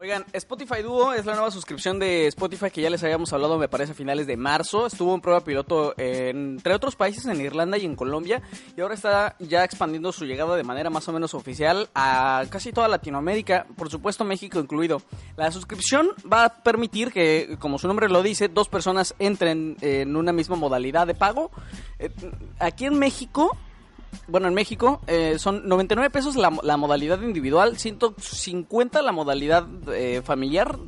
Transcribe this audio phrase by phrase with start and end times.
[0.00, 3.66] Oigan, Spotify Duo es la nueva suscripción de Spotify que ya les habíamos hablado, me
[3.66, 4.86] parece, a finales de marzo.
[4.86, 8.40] Estuvo en prueba piloto entre otros países, en Irlanda y en Colombia.
[8.76, 12.70] Y ahora está ya expandiendo su llegada de manera más o menos oficial a casi
[12.70, 15.02] toda Latinoamérica, por supuesto México incluido.
[15.36, 20.14] La suscripción va a permitir que, como su nombre lo dice, dos personas entren en
[20.14, 21.50] una misma modalidad de pago.
[21.98, 22.10] Eh,
[22.60, 23.56] aquí en México
[24.26, 30.78] bueno, en México eh, son 99 pesos la, modalidad individual, 150 la modalidad eh, familiar,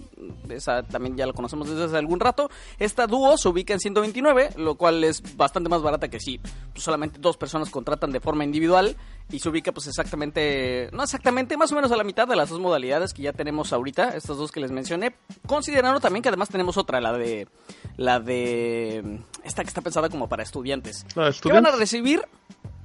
[0.51, 2.51] esa también ya la conocemos desde hace algún rato.
[2.79, 6.85] Esta dúo se ubica en 129, lo cual es bastante más barata que si pues,
[6.85, 8.97] solamente dos personas contratan de forma individual
[9.31, 12.51] y se ubica pues exactamente, no exactamente, más o menos a la mitad de las
[12.51, 15.15] dos modalidades que ya tenemos ahorita, estas dos que les mencioné,
[15.47, 17.49] considerando también que además tenemos otra, la de,
[17.97, 21.07] la de, esta que está pensada como para estudiantes.
[21.43, 22.23] ¿Qué van a recibir?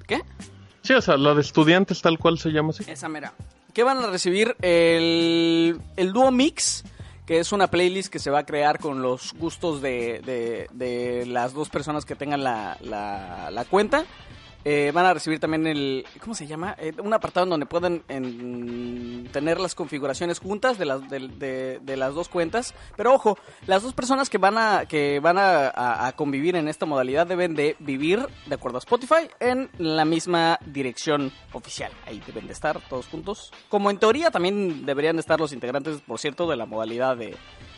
[0.07, 0.21] ¿Qué?
[0.81, 2.83] Sí, o sea, la de estudiantes tal cual se llama así.
[2.87, 3.33] Esa mera.
[3.73, 4.55] ¿Qué van a recibir?
[4.61, 6.83] El, el Duo Mix,
[7.25, 11.25] que es una playlist que se va a crear con los gustos de, de, de
[11.25, 14.05] las dos personas que tengan la, la, la cuenta.
[14.67, 16.75] Eh, van a recibir también el, ¿cómo se llama?
[16.79, 18.01] Eh, un apartado donde pueden
[19.31, 22.73] tener las configuraciones juntas de las, de, las dos cuentas.
[22.97, 27.27] Pero ojo, las dos personas que van, a, que van a, convivir en esta modalidad
[27.27, 31.91] deben de vivir, de acuerdo a Spotify, en la misma dirección oficial.
[32.07, 33.53] Ahí deben de estar todos juntos.
[33.69, 37.37] Como en teoría también deberían estar los integrantes, por cierto, de la modalidad de,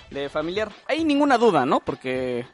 [0.09, 0.71] de familiar.
[0.87, 1.81] Hay ninguna duda, ¿no?
[1.81, 2.45] Porque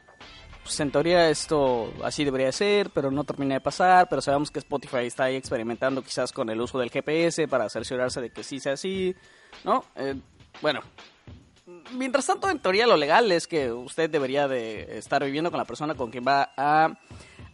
[0.64, 4.58] pues en teoría esto así debería ser, pero no termina de pasar, pero sabemos que
[4.58, 8.58] Spotify está ahí experimentando quizás con el uso del GPS para cerciorarse de que sí
[8.58, 9.14] sea así,
[9.62, 9.84] ¿no?
[9.94, 10.14] Eh,
[10.62, 10.80] bueno,
[11.92, 15.66] mientras tanto en teoría lo legal es que usted debería de estar viviendo con la
[15.66, 16.96] persona con quien va a,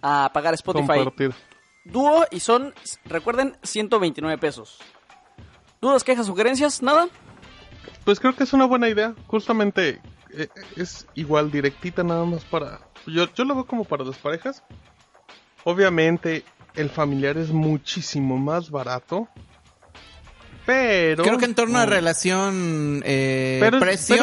[0.01, 1.05] a pagar Spotify.
[1.85, 2.73] Dúo y son,
[3.07, 4.79] recuerden, 129 pesos.
[5.81, 6.81] ¿Dudas, quejas, sugerencias?
[6.81, 7.09] ¿Nada?
[8.05, 9.15] Pues creo que es una buena idea.
[9.27, 10.01] Justamente
[10.77, 14.63] es igual directita nada más para yo, yo lo veo como para dos parejas.
[15.65, 19.29] Obviamente, el familiar es muchísimo más barato.
[20.67, 21.25] Pero.
[21.25, 24.17] Creo que en torno a relación eh, precio,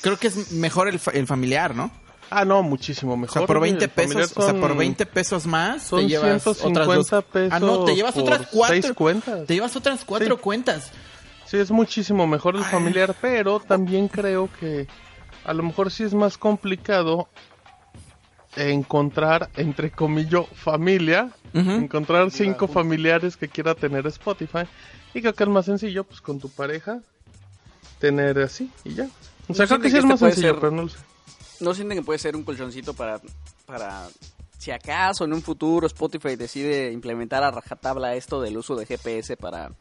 [0.00, 1.90] creo que es mejor el, el, familiar, ¿no?
[2.30, 3.38] Ah, no, muchísimo mejor.
[3.38, 7.22] O sea, por 20 pesos, o sea, por 20 pesos más son te llevas 150
[7.22, 7.52] pesos.
[7.52, 9.46] Ah, no, te llevas otras cuatro cuentas.
[9.46, 10.90] Te llevas otras cuatro cuentas.
[11.46, 14.86] Sí, es muchísimo mejor el familiar, pero también creo que
[15.44, 17.28] a lo mejor sí es más complicado
[18.56, 24.66] encontrar, entre comillas, familia, encontrar cinco familiares que quiera tener Spotify.
[25.14, 27.00] Y creo que es más sencillo, pues con tu pareja,
[27.98, 29.08] tener así y ya.
[29.48, 30.98] O sea, creo que sí es este más sencillo, pero no lo sé.
[31.60, 33.20] ¿No sienten que puede ser un colchoncito para,
[33.66, 34.06] para
[34.58, 39.36] si acaso en un futuro Spotify decide implementar a rajatabla esto del uso de GPS
[39.36, 39.72] para,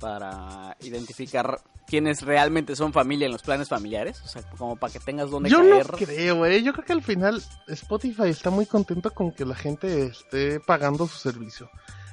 [0.00, 5.00] para identificar quienes realmente son familia en los planes familiares, o sea, como para que
[5.00, 6.62] tengas donde Yo no creo, eh.
[6.62, 11.06] Yo creo que al final Spotify está muy contento con que la gente esté pagando
[11.06, 11.70] su servicio.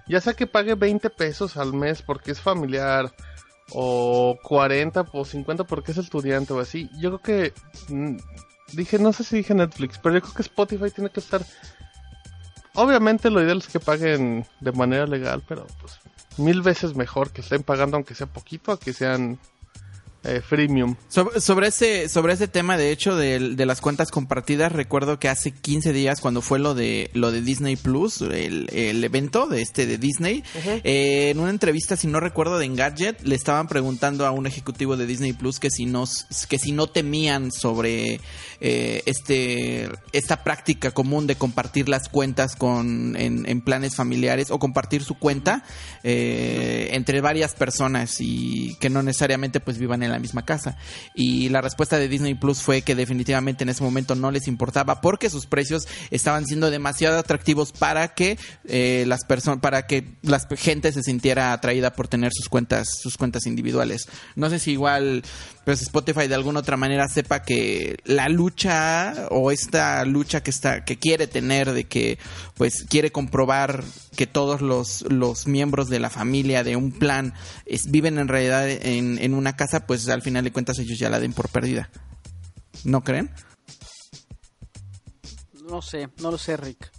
[0.07, 3.13] Ya sea que pague 20 pesos al mes porque es familiar,
[3.71, 6.89] o 40 o 50 porque es estudiante o así.
[6.99, 7.93] Yo creo que.
[7.93, 8.17] Mm,
[8.73, 11.41] dije, no sé si dije Netflix, pero yo creo que Spotify tiene que estar.
[12.75, 15.99] Obviamente lo ideal es que paguen de manera legal, pero pues
[16.37, 19.39] mil veces mejor que estén pagando aunque sea poquito a que sean
[20.21, 20.95] eh, freemium.
[21.07, 25.51] sobre, ese, sobre ese tema, de hecho, de, de, las cuentas compartidas, recuerdo que hace
[25.51, 29.85] 15 días, cuando fue lo de, lo de Disney Plus, el, el evento de este
[29.85, 30.43] de Disney,
[30.83, 34.97] eh, en una entrevista, si no recuerdo, de Engadget, le estaban preguntando a un ejecutivo
[34.97, 36.03] de Disney Plus que si no,
[36.49, 38.19] que si no temían sobre
[38.59, 44.59] eh, este, esta práctica común de compartir las cuentas con, en, en planes familiares o
[44.59, 45.63] compartir su cuenta
[46.03, 50.77] entre varias personas y que no necesariamente pues vivan en en la misma casa.
[51.15, 55.01] Y la respuesta de Disney Plus fue que definitivamente en ese momento no les importaba
[55.01, 60.39] porque sus precios estaban siendo demasiado atractivos para que eh, las personas, para que la
[60.57, 64.07] gente se sintiera atraída por tener sus cuentas, sus cuentas individuales.
[64.35, 65.23] No sé si igual
[65.65, 70.83] pues Spotify de alguna otra manera sepa que la lucha o esta lucha que está
[70.83, 72.17] que quiere tener de que
[72.55, 73.83] pues quiere comprobar
[74.15, 77.33] que todos los, los miembros de la familia de un plan
[77.87, 81.19] viven en realidad en, en una casa pues al final de cuentas ellos ya la
[81.19, 81.89] den por perdida
[82.85, 83.29] ¿no creen?
[85.69, 86.91] No sé, no lo sé Rick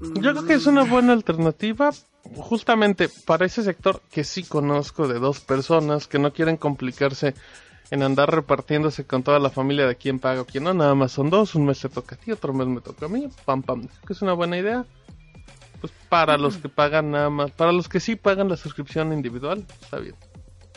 [0.00, 1.90] yo creo que es una buena alternativa
[2.34, 7.34] justamente para ese sector que sí conozco de dos personas que no quieren complicarse
[7.90, 11.12] en andar repartiéndose con toda la familia de quién paga o quién no, nada más
[11.12, 13.62] son dos, un mes se toca a ti, otro mes me toca a mí, pam
[13.62, 14.84] pam, que es una buena idea.
[15.80, 19.64] Pues para los que pagan nada más, para los que sí pagan la suscripción individual,
[19.80, 20.16] está bien.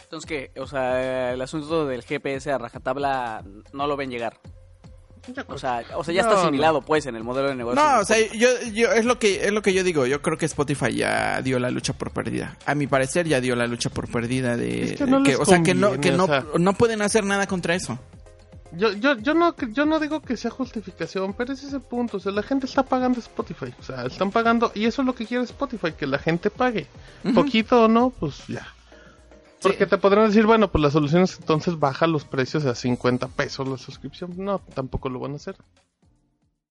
[0.10, 4.40] Entonces que, o sea, el asunto del GPS a rajatabla no lo ven llegar.
[5.48, 7.80] O sea, o sea ya No, está asimilado pues en el modelo de negocio.
[7.80, 10.08] No, o sea, yo, yo es lo que es lo que yo digo.
[10.08, 12.58] Yo creo que Spotify ya dio la lucha por perdida.
[12.66, 15.62] A mi parecer ya dio la lucha por perdida de Es que no o sea
[15.62, 16.44] que no que no, o sea.
[16.58, 18.00] no pueden hacer nada contra eso.
[18.72, 22.18] Yo, yo, yo, no, yo no digo que sea justificación, pero es ese punto.
[22.18, 23.76] O sea, la gente está pagando Spotify.
[23.80, 24.72] O sea, están pagando.
[24.74, 26.88] Y eso es lo que quiere Spotify, que la gente pague.
[27.36, 28.74] Poquito o no, pues ya.
[29.62, 33.28] Porque te podrán decir, bueno, pues la solución es entonces baja los precios a 50
[33.28, 34.34] pesos la suscripción.
[34.38, 35.58] No, tampoco lo van a hacer.